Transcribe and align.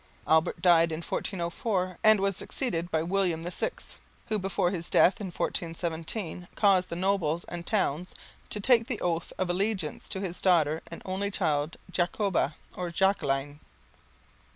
Albert 0.27 0.63
died 0.63 0.91
in 0.91 1.03
1404 1.03 1.99
and 2.03 2.19
was 2.19 2.35
succeeded 2.35 2.89
by 2.89 3.03
William 3.03 3.43
VI, 3.47 3.69
who 4.29 4.39
before 4.39 4.71
his 4.71 4.89
death 4.89 5.21
in 5.21 5.27
1417 5.27 6.47
caused 6.55 6.89
the 6.89 6.95
nobles 6.95 7.43
and 7.43 7.67
towns 7.67 8.15
to 8.49 8.59
take 8.59 8.87
the 8.87 8.99
oath 9.01 9.31
of 9.37 9.47
allegiance 9.47 10.09
to 10.09 10.19
his 10.19 10.41
daughter 10.41 10.81
and 10.89 11.03
only 11.05 11.29
child, 11.29 11.77
Jacoba 11.93 12.55
or 12.73 12.89
Jacqueline. 12.89 13.59